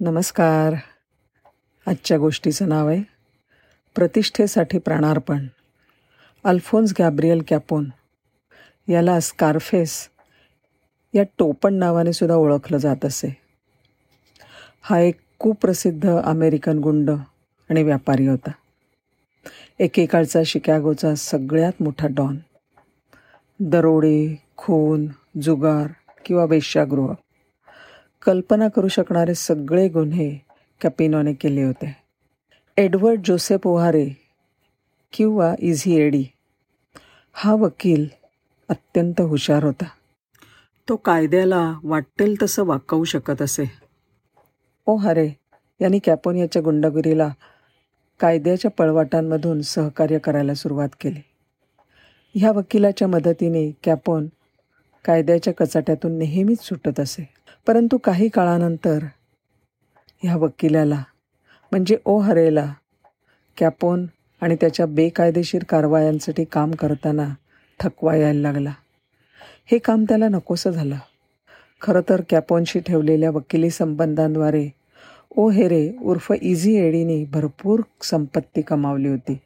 नमस्कार. 0.00 0.74
आजच्या 1.86 2.18
गोष्टीचं 2.18 2.68
नाव 2.68 2.88
आहे 2.88 3.02
प्रतिष्ठेसाठी 3.94 4.78
प्राणार्पण. 4.78 5.46
Alphonse 6.44 6.92
Gabriel 6.98 7.42
Capone. 7.48 7.90
याला 8.88 9.20
स्कारफेस 9.20 10.08
या 11.14 11.22
टोपण 11.38 11.74
नावाने 11.74 12.12
सुद्धा 12.12 12.34
ओळखलं 12.34 12.78
जात 12.78 13.04
असे. 13.04 13.36
हा 14.82 14.98
एक 15.00 15.20
कुप्रसिद्ध 15.38 16.10
अमेरिकन 16.24 16.78
गुंड 16.78 17.10
आणि 17.70 17.82
व्यापारी 17.82 18.26
होता. 18.26 18.50
एकेकाळचा 19.78 20.40
शिकॅगोचा 20.46 21.14
सगळ्यात 21.14 21.82
मोठा 21.82 22.06
डॉन. 22.10 22.36
दरोडे 23.60 24.42
खून 24.56 25.06
जुगार 25.42 25.86
किंवा 26.24 26.44
वेश्यागृह. 26.44 27.14
कल्पना 28.26 28.68
करू 28.68 28.88
शकणारे 28.88 29.34
सगळे 29.34 29.88
गुन्हे 29.88 30.38
कॅपिनोने 30.80 31.32
केले 31.32 31.62
होते. 31.62 31.96
एडवर्ड 32.76 33.20
जोसेफ 33.24 33.66
ओहारे 33.66 34.10
किंवा 35.12 35.54
इझी 35.58 35.96
एडी 35.96 36.24
हा 37.32 37.54
वकील 37.54 38.06
अत्यंत 38.68 39.20
हुशार 39.20 39.64
होता. 39.64 39.84
तो 40.88 40.96
कायद्याला 40.96 41.78
वाटेल 41.84 42.34
तसं 42.42 42.64
वाकवू 42.64 43.04
शकत 43.04 43.42
असे. 43.42 43.64
ओहारे 44.86 45.30
यांनी 45.80 45.98
कॅपोनियाच्या 45.98 46.62
गुंडगिरीला 46.62 47.28
कायद्याच्या 48.20 48.70
पळवाटांमधून 48.70 49.60
सहकार्य 49.60 50.18
करायला 50.18 50.54
सुरुवात 50.54 50.88
केली. 51.00 51.20
ह्या 52.34 52.50
वकिलाच्या 52.50 53.08
मदतीने 53.08 53.70
कॅपोन 53.84 54.26
कायद्याच्या 55.04 55.54
कचाट्यातून 55.54 56.18
नेहमीच 56.18 56.62
सुटत 56.62 57.00
असे. 57.00 57.41
परंतु 57.66 57.98
काही 57.98 58.28
काळानंतर 58.28 58.98
ह्या 60.22 60.36
वकिलाला 60.36 61.02
म्हणजे 61.70 61.96
ओ 62.04 62.18
हरेला 62.18 62.74
कॅपोन 63.58 64.06
आणि 64.40 64.56
त्याच्या 64.60 64.86
बेकायदेशीर 64.86 65.64
कारवायांसाठी 65.64 66.44
काम 66.44 66.70
करताना 66.70 67.28
थकवा 67.80 68.16
यायला 68.16 68.40
लागला. 68.40 68.72
हे 69.66 69.78
काम 69.78 70.04
त्याला 70.04 70.28
नकोसं 70.28 70.70
झालं. 70.70 70.96
खरं 71.82 72.00
तर 72.08 72.22
कॅपोनशी 72.30 72.80
ठेवलेल्या 72.80 73.30
वकिली 73.30 73.70
संबंधांद्वारे 73.70 74.68
ओ 75.36 75.50
हेरे 75.50 75.92
उर्फ 76.02 76.32
इझी 76.42 76.74
एडीने 76.74 77.24
भरपूर 77.24 77.80
संपत्ती 78.02 78.62
कमावली 78.62 79.08
होती. 79.08 79.38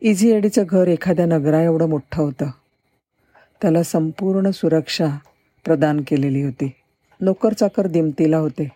इझी 0.00 0.30
एडीचं 0.30 0.64
घर 0.68 0.88
एखाद्या 0.88 1.26
नगरा 1.26 1.62
एवढं 1.62 1.88
मोठं 1.88 2.22
होतं. 2.22 2.50
त्याला 3.62 3.82
संपूर्ण 3.82 4.50
सुरक्षा 4.50 5.06
प्रदान 5.64 6.00
केलेली 6.08 6.42
होती. 6.42 6.72
नोकरचाकर 7.20 7.86
दिमतीला 7.86 8.38
होते. 8.38 8.68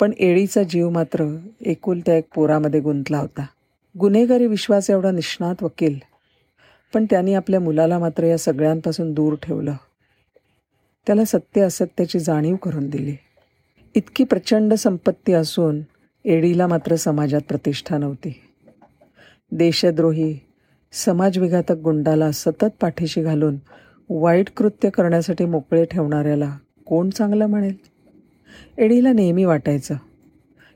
पण 0.00 0.12
एळीचा 0.18 0.62
जीव 0.62 0.90
मात्र 0.90 1.36
एकुलत्या 1.60 2.16
एक 2.16 2.24
पोरामध्ये 2.34 2.80
गुंतला 2.80 3.18
होता. 3.18 3.46
गुन्हेगारी 3.98 4.46
विश्वास 4.46 4.90
एवढा 4.90 5.10
निष्णात 5.10 5.62
वकील 5.62 5.98
पण 6.94 7.06
त्यांनी 7.10 7.34
आपल्या 7.34 7.60
मुलाला 7.60 7.98
मात्र 7.98 8.24
या 8.24 8.38
सगळ्यांपासून 8.38 9.12
दूर 9.12 9.34
ठेवलं. 9.42 9.74
त्याला 11.06 11.24
सत्य 11.24 11.60
असत्याची 11.60 12.18
जाणीव 12.18 12.56
करून 12.56 12.90
दिली. 12.90 13.16
इतकी 13.94 14.24
प्रचंड 14.24 14.74
संपत्ती 14.74 15.32
असून 15.32 15.80
एडीला 16.24 16.66
मात्र 16.66 16.96
समाजात 16.96 17.40
प्रतिष्ठा 17.48 17.98
नव्हती. 17.98 18.40
देशद्रोही 19.52 20.38
समाजविघातक 20.92 21.72
गुंडाला 21.72 22.32
सतत 22.32 22.64
पाठीशी 22.80 23.22
घालून 23.22 23.56
वाईट 24.10 24.50
कृत्य 24.56 24.90
करण्यासाठी 24.90 25.44
मोकळे 25.44 25.84
ठेवणाऱ्याला 25.84 26.58
कोण 26.88 27.10
चांगलं 27.10 27.46
म्हणेल? 27.46 27.74
एडीला 28.78 29.12
नेहमी 29.12 29.44
वाटायचं 29.44 29.94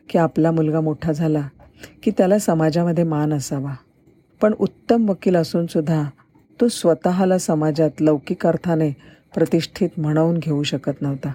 की 0.09 0.19
आपला 0.19 0.51
मुलगा 0.51 0.81
मोठा 0.81 1.13
झाला 1.13 1.49
की 2.03 2.11
त्याला 2.11 2.39
समाजामध्ये 2.39 3.05
मान 3.05 3.33
असावा. 3.33 3.75
पण 4.41 4.55
उत्तम 4.59 5.09
वकील 5.09 5.37
असूनसुद्धा 5.37 6.03
तो 6.61 6.69
स्वतःला 6.69 7.39
समाजात 7.39 7.91
लौकिक 8.01 8.47
अर्थाने 8.47 8.91
प्रतिष्ठित 9.35 9.89
म्हणवून 9.99 10.39
घेऊ 10.39 10.63
शकत 10.63 11.03
नव्हता. 11.03 11.33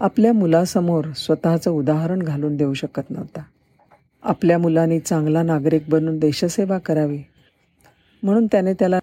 आपल्या 0.00 0.32
मुलासमोर 0.32 1.04
स्वतःचं 1.16 1.70
उदाहरण 1.70 2.18
घालून 2.18 2.56
देऊ 2.56 2.74
शकत 2.74 3.10
नव्हता. 3.10 3.42
आपल्या 4.22 4.58
मुलांनी 4.58 5.00
चांगला 5.00 5.42
नागरिक 5.42 5.82
बनून 5.88 6.18
देशसेवा 6.18 6.78
करावी 6.78 7.22
म्हणून 8.22 8.46
त्याने 8.46 8.72
त्याला 8.72 8.98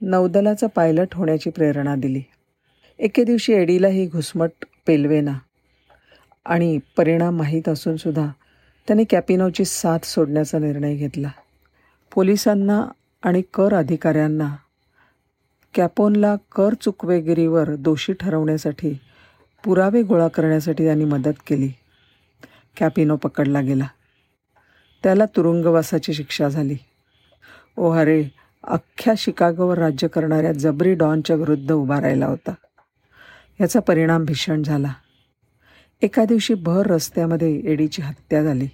नौदलाचा 0.00 0.66
पायलट 0.66 1.08
होण्याची 1.14 1.50
प्रेरणा 1.50 1.96
दिली. 1.96 2.22
एके 2.98 3.24
दिवशी 3.24 3.52
एडीला 3.52 3.88
ही 3.88 4.06
घुसमट 4.06 4.50
पेलवेना. 4.86 5.38
आणि 6.46 6.78
परिणाम 6.96 7.36
माहीत 7.36 7.68
असूनसुद्धा 7.68 8.26
त्याने 8.86 9.04
कॅपिनोची 9.10 9.64
साथ 9.64 9.98
सोडण्याचा 10.04 10.58
निर्णय 10.58 10.94
घेतला. 10.94 11.30
पोलिसांना 12.14 12.86
आणि 13.22 13.42
कर 13.54 13.74
अधिकाऱ्यांना 13.74 14.56
कॅपोनला 15.74 16.36
कर 16.56 16.74
चुकवेगिरीवर 16.80 17.74
दोषी 17.74 18.12
ठरवण्यासाठी 18.12 18.98
पुरावे 19.64 20.02
गोळा 20.02 20.28
करण्यासाठी 20.28 20.84
त्यांनी 20.84 21.04
मदत 21.04 21.34
केली. 21.46 21.68
कॅपिनो 22.76 23.16
पकडला 23.16 23.60
गेला. 23.60 23.86
त्याला 25.02 25.24
तुरुंगवासाची 25.24 26.14
शिक्षा 26.14 26.48
झाली. 26.48 26.76
ओ 27.76 27.90
हरे 27.90 28.24
अख्ख्या 28.64 29.14
शिकागोवर 29.18 29.78
राज्य 29.78 30.08
करणाऱ्या 30.08 30.52
जबरी 30.52 30.94
डॉनच्या 30.94 31.36
विरुद्ध 31.36 31.72
उभा 31.72 32.00
राहिला 32.00 32.26
होता. 32.26 32.52
याचा 33.60 33.80
परिणाम 33.80 34.24
भीषण 34.24 34.62
झाला. 34.62 34.92
एका 36.02 36.24
दिवशी 36.24 36.54
भर 36.54 36.86
रस्त्यामध्ये 36.86 37.60
एडीची 37.64 38.02
हत्या 38.02 38.42
झाली. 38.42 38.68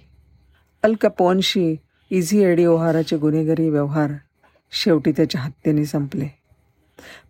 अल 0.83 0.93
कपोनशी 1.01 1.75
इझी 2.09 2.43
एडी 2.43 2.65
ओहाराचे 2.65 3.17
गुन्हेगारी 3.17 3.69
व्यवहार 3.69 4.11
शेवटी 4.71 5.11
त्याच्या 5.11 5.41
हत्येने 5.41 5.85
संपले. 5.85 6.27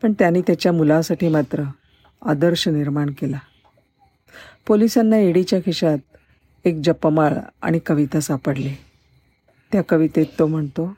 पण 0.01 0.13
त्यांनी 0.13 0.41
त्याच्या 0.41 0.71
मुलासाठी 0.71 1.27
मात्र 1.27 1.63
आदर्श 2.25 2.67
निर्माण 2.67 3.09
केला. 3.09 3.39
पोलिसांना 4.67 5.17
एडीच्या 5.17 5.59
खिशात 5.59 5.97
एक 6.65 6.81
जपमाळ 6.83 7.33
आणि 7.61 7.79
कविता 7.79 8.19
सापडली. 8.19 8.73
त्या 9.71 9.81
कवितेत 9.89 10.25
तो 10.39 10.47
म्हणतो 10.47 10.93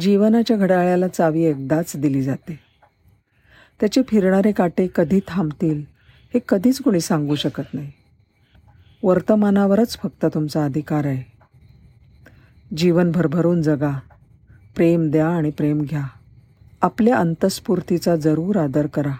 जीवनाच्या 0.00 0.56
घड्याळ्याला 0.56 1.08
चावी 1.08 1.42
एकदाच 1.42 1.92
दिली 1.96 2.22
जाते. 2.22 2.69
त्याचे 3.80 4.02
फिरणारे 4.02 4.52
काटे 4.52 4.88
कधी 4.94 5.20
थांबतील 5.28 5.84
हे 6.34 6.40
कधीच 6.48 6.82
कोणी 6.82 7.00
सांगू 7.00 7.34
शकत 7.34 7.74
नाही. 7.74 7.92
वर्तमानावरच 9.02 9.98
फक्त 9.98 10.26
तुमचा 10.34 10.64
अधिकार 10.64 11.06
आहे. 11.06 11.32
जीवन 12.76 13.10
भरभरून 13.10 13.62
जगा 13.62 13.90
प्रेम 14.76 15.10
द्या 15.10 15.28
आणि 15.28 15.50
प्रेम 15.50 15.80
घ्या. 15.80 16.04
आपल्या 16.82 17.16
अंतस्फूर्तीचा 17.16 18.16
जरूर 18.16 18.56
आदर 18.56 18.86
करा. 18.86 19.12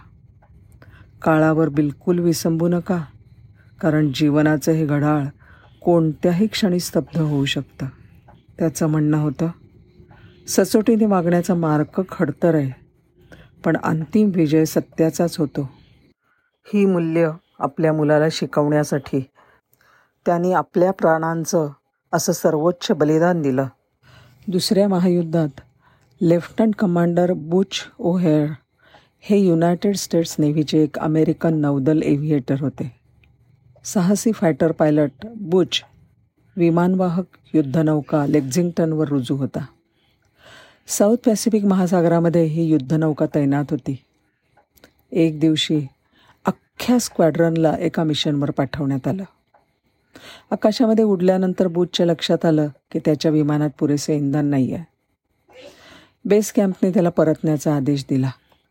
काळावर 1.22 1.68
बिलकुल 1.68 2.18
विसंबू 2.18 2.68
नका 2.68 3.04
कारण 3.80 4.10
जीवनाचं 4.14 4.72
हे 4.72 4.86
घडाळ 4.86 5.24
कोणत्याही 5.80 6.46
क्षणी 6.46 6.80
स्तब्ध 6.80 7.20
होऊ 7.20 7.44
शकतं. 7.44 7.86
त्याचं 8.58 8.86
म्हणणं 8.86 9.16
होतं 9.16 9.50
सचोटीने 10.48 11.06
वागण्याचा 11.06 11.54
मार्ग 11.54 12.00
खडतर 12.08 12.54
आहे. 12.54 12.79
पण 13.64 13.76
अंतिम 13.82 14.30
विजय 14.34 14.64
सत्याचाच 14.64 15.38
होतो. 15.38 15.70
ही 16.74 16.86
मूल्य 16.86 17.30
आपल्या 17.58 17.92
मुलाला 17.92 18.24
शिकवण्यासाठी 18.32 19.24
त्यांनी 20.26 20.52
आपल्या 20.52 20.90
प्राणांचं 20.90 21.68
असं 22.12 22.32
सर्वोच्च 22.32 22.92
बलिदान 22.92 23.42
दिलं. 23.42 23.66
दुसऱ्या 24.48 24.88
महायुद्धात 24.88 25.60
लेफ्टनंट 26.22 26.74
कमांडर 26.74 27.32
बुच 27.32 27.74
ओहेअर 27.98 28.46
हे 29.20 29.38
युनायटेड 29.38 29.96
स्टेट्स 29.96 30.36
नेव्हीचे 30.38 30.82
एक 30.82 30.98
अमेरिकन 30.98 31.54
नौदल 31.54 32.02
एव्हिएटर 32.02 32.60
होते. 32.60 33.00
साहसी 33.84 34.32
फायटर 34.32 34.72
पायलट 34.72 35.10
बुच 35.36 35.82
विमानवाहक 36.56 37.24
युद्धनौका 37.54 38.26
लेक्झिंग्टनवर 38.26 39.08
रुजू 39.08 39.36
होता. 39.36 39.64
साऊथ 40.88 41.16
पॅसिफिक 41.16 41.64
महासागरामध्ये 41.64 42.44
ही 42.44 42.64
युद्धनौका 42.64 43.26
तैनात 43.34 43.64
होती. 43.70 43.96
एक 45.12 45.40
दिवशी 45.40 45.86
अख्ख्या 46.46 46.98
स्क्वॅड्रनला 46.98 47.76
एका 47.78 48.04
मिशनवर 48.04 48.50
पाठवण्यात 48.50 49.08
आलं. 49.08 49.24
आकाशामध्ये 50.50 51.04
उडल्यानंतर 51.04 51.66
बुचच्या 51.66 52.06
लक्षात 52.06 52.44
आलं 52.44 52.68
की 52.90 52.98
त्याच्या 52.98 53.30
विमानात 53.30 53.70
पुरेसे 53.78 54.16
इंधन 54.16 54.46
नाही 54.46 54.72
आहे 54.74 54.84
बेस 56.24 56.52
कॅम्पने 56.52 56.90
त्याला 56.90 57.10
परतण्याचा 57.10 57.76
आदेश 57.76 58.04
दिला. 58.10 58.30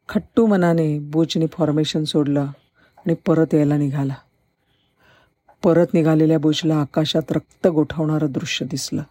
खट्टू 0.10 0.46
मनाने 0.46 1.00
बुचने 1.00 1.46
फॉर्मेशन 1.48 2.04
सोडलं 2.04 2.42
आणि 2.98 3.14
परत 3.14 3.54
यायला 3.54 3.78
निघाला. 3.78 4.14
परत 5.64 5.94
निघालेल्या 5.94 6.40
बुचला 6.40 6.76
आकाशात 6.76 7.32
रक्त 7.32 7.68
गोठवणारं 7.68 8.32
दृश्य 8.32 8.66
दिसलं. 8.66 9.04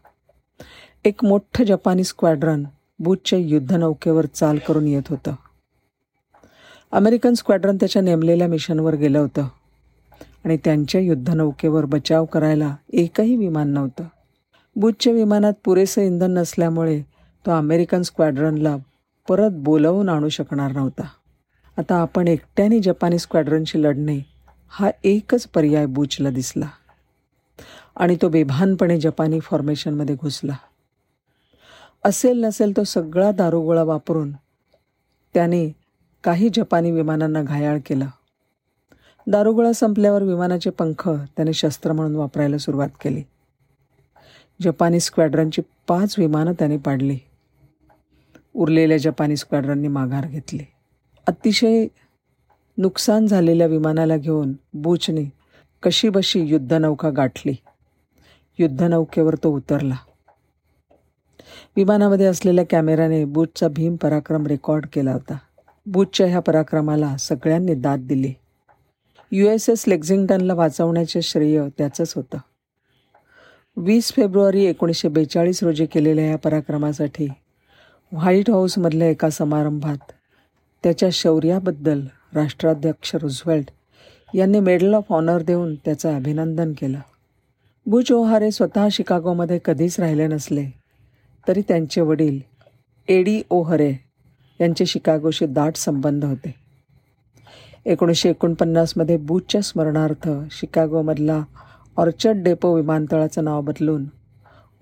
एक 1.04 1.24
मोठं 1.24 1.64
जपानी 1.64 2.04
स्क्वॅड्रन 2.04 2.64
बुचच्या 2.98 3.38
युद्धनौकेवर 3.38 4.26
चाल 4.26 4.58
करून 4.58 4.86
येत 4.86 5.02
होतं. 5.08 5.34
अमेरिकन 6.92 7.34
स्क्वॅड्रन 7.34 7.76
त्याच्या 7.76 8.02
नेमलेल्या 8.02 8.48
मिशनवर 8.48 8.94
गेलं 8.94 9.18
होतं. 9.18 9.48
आणि 10.44 10.56
त्यांच्या 10.56 11.00
युद्धनौकेवर 11.00 11.84
बचाव 11.84 12.24
करायला 12.24 12.76
एकही 12.92 13.36
विमान 13.36 13.68
नव्हतं. 13.68 14.04
बुचच्या 14.76 15.12
विमानात 15.12 15.52
पुरेसं 15.64 16.02
इंधन 16.02 16.34
नसल्यामुळे 16.34 17.02
तो 17.46 17.50
अमेरिकन 17.50 18.02
स्क्वॅड्रनला 18.02 18.76
परत 19.28 19.50
बोलवून 19.52 20.08
आणू 20.08 20.28
शकणार 20.28 20.72
नव्हता. 20.72 21.06
आता 21.78 21.94
आपण 21.94 22.28
एकट्याने 22.28 22.80
जपानी 22.80 23.18
स्क्वॅड्रनशी 23.18 23.82
लढणे 23.82 24.18
हा 24.68 24.90
एकच 25.04 25.48
पर्याय 25.48 25.86
बुचला 25.86 26.30
दिसला. 26.30 26.66
आणि 27.96 28.16
तो 28.22 28.28
बेभानपणे 28.28 29.00
जपानी 29.00 29.40
फॉर्मेशनमध्ये 29.40 30.14
घुसला. 30.14 30.56
असेल 32.08 32.44
नसेल 32.44 32.76
तो 32.76 32.84
सगळा 32.84 33.32
दारुगोळा 33.32 33.82
वापरून 33.82 34.32
त्याने 35.34 35.76
काही 36.24 36.48
जपानी 36.54 36.90
विमानांना 36.90 37.42
घायाळ 37.42 37.78
केलं. 37.86 38.06
दारुगोळा 39.26 39.72
संपल्यावर 39.72 40.22
विमानाचे 40.22 40.70
पंख 40.70 41.08
त्याने 41.08 41.52
शस्त्र 41.52 41.92
म्हणून 41.92 42.16
वापरायला 42.16 42.58
सुरुवात 42.58 42.88
केली. 42.88 43.22
जपानी 44.62 45.00
स्क्वॅड्रनची 45.00 45.62
पाच 45.88 46.14
विमानं 46.18 46.52
त्याने 46.52 46.76
पाडली. 46.76 47.18
उरलेल्या 48.54 48.98
जपानी 48.98 49.36
स्क्वॅड्रननी 49.36 49.88
माघार 49.88 50.26
घेतली. 50.26 50.64
अतिशय 51.26 51.86
नुकसान 52.78 53.26
झालेल्या 53.26 53.66
विमानाला 53.66 54.16
घेऊन 54.16 54.52
बुचने 54.74 55.32
कशीबशी 55.82 56.40
युद्धनौका 56.40 57.10
गाठली. 57.10 57.52
युद्धनौकेवर 58.58 59.34
तो 59.34 59.56
उतरला. 59.56 59.94
विमानामध्ये 61.76 62.26
असलेल्या 62.26 62.64
कॅमेऱ्याने 62.70 63.24
बुथचा 63.24 63.68
भीम 63.68 63.96
पराक्रम 63.96 64.46
रेकॉर्ड 64.46 64.86
केला 64.92 65.12
होता. 65.12 65.38
बुथच्या 65.86 66.26
ह्या 66.26 66.40
पराक्रमाला 66.40 67.16
सगळ्यांनी 67.16 67.74
दाद 67.74 68.00
दिली. 68.00 68.32
यू 69.32 69.48
एस 69.48 69.70
एस 69.70 69.84
लेक्झिंग्टनला 69.88 70.54
वाचवण्याचे 70.54 71.22
श्रेय 71.22 71.62
त्याचंच 71.78 72.12
होतं. 72.16 72.38
वीस 73.76 74.12
फेब्रुवारी 74.12 74.64
एकोणीसशे 74.64 75.08
बेचाळीस 75.08 75.62
रोजी 75.62 75.86
केलेल्या 75.86 76.24
या 76.24 76.38
पराक्रमासाठी 76.38 77.28
व्हाईट 78.12 78.50
हाऊसमधल्या 78.50 79.08
एका 79.08 79.30
समारंभात 79.30 80.12
त्याच्या 80.82 81.08
शौर्याबद्दल 81.12 82.00
राष्ट्राध्यक्ष 82.34 83.14
रुझवेल्ट 83.14 83.70
यांनी 84.34 84.60
मेडल 84.60 84.94
ऑफ 84.94 85.04
ऑनर 85.10 85.42
देऊन 85.42 85.74
त्याचं 85.74 86.16
अभिनंदन 86.16 86.72
केलं. 86.72 86.98
बुच 87.86 88.12
ओहारे 88.12 88.50
स्वतः 88.50 88.88
शिकागोमध्ये 88.92 89.58
कधीच 89.64 90.00
राहिले 90.00 90.26
नसले. 90.26 90.77
तरी 91.46 91.62
त्यांचे 91.68 92.00
वडील 92.00 92.38
एडी 93.08 93.40
ओहरे 93.50 93.92
यांचे 94.60 94.86
शिकागोशी 94.86 95.46
दाट 95.46 95.76
संबंध 95.76 96.24
होते. 96.24 96.54
एकोणीसशे 97.86 98.30
एकोणपन्नासमध्ये 98.30 99.16
बूचच्या 99.16 99.60
स्मरणार्थ 99.62 100.28
शिकागोमधला 100.50 101.42
ऑर्चर्ड 101.96 102.42
डेपो 102.42 102.74
विमानतळाचं 102.74 103.44
नाव 103.44 103.60
बदलून 103.60 104.04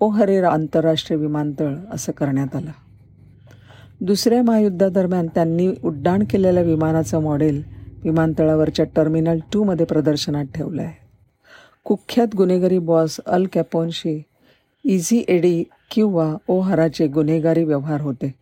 ओहरे 0.01 0.37
आंतरराष्ट्रीय 0.41 1.19
विमानतळ 1.19 1.73
असं 1.91 2.11
करण्यात 2.11 2.55
आलं. 2.55 2.71
दुसऱ्या 4.01 4.41
महायुद्धादरम्यान 4.43 5.27
त्यांनी 5.27 5.67
उड्डाण 5.83 6.23
केलेल्या 6.23 6.63
विमानाचं 6.63 7.21
मॉडेल 7.21 7.61
विमानतळावरच्या 8.03 8.85
टर्मिनल 8.95 9.39
टूमध्ये 9.53 9.85
प्रदर्शनात 9.85 10.45
ठेवलं 10.55 10.81
आहे 10.81 11.05
कुख्यात 11.85 12.35
गुन्हेगारी 12.35 12.77
बॉस 12.79 13.19
अल 13.25 13.45
कॅपोनशी 13.53 14.21
इझी 14.85 15.23
एडी 15.27 15.63
किंवा 15.91 16.35
ओहाराचे 16.47 17.07
गुन्हेगारी 17.07 17.63
व्यवहार 17.63 18.01
होते. 18.01 18.33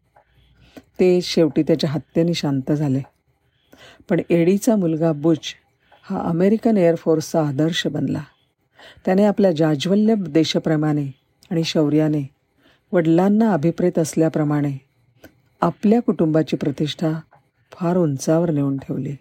ते 1.00 1.22
शेवटी 1.22 1.64
त्याच्या 1.64 1.90
हत्येने 1.90 2.34
शांत 2.34 2.72
झाले. 2.72 3.02
पण 4.10 4.22
एडीचा 4.30 4.76
मुलगा 4.76 5.12
बुच 5.12 5.40
हा 6.04 6.20
अमेरिकन 6.20 6.78
एअरफोर्सचा 6.78 7.48
आदर्श 7.48 7.88
बनला. 7.88 8.22
त्याने 9.06 9.24
आपल्या 9.24 9.52
जाज्वल्य 9.52 10.16
देशप्रेमाने 10.16 11.06
आणि 11.52 11.64
शौर्याने 11.64 12.24
वडिलांना 12.92 13.54
अभिप्रेत 13.54 14.00
असल्याप्रमाणे 14.00 14.78
आपल्या 15.62 16.02
कुटुंबाची 16.02 16.58
प्रतिष्ठा 16.58 17.12
फार 17.72 17.98
उंचावर 17.98 18.52
नेऊन 18.52 18.78
ठेवली. 18.78 19.16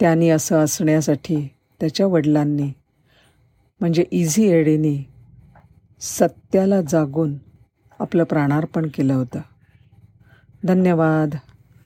त्यांनी 0.00 0.30
असं 0.30 0.56
असण्यासाठी 0.56 1.48
त्याच्या 1.80 2.06
वडिलांनी 2.06 2.72
म्हणजे 3.80 4.04
इझी 4.10 4.48
एडीनी 4.48 5.04
सत्याला 6.00 6.80
जागून 6.80 7.34
आपलं 8.00 8.24
प्राणार्पण 8.24 8.86
केलं 8.94 9.14
होतं. 9.14 9.40
धन्यवाद. 10.64 11.34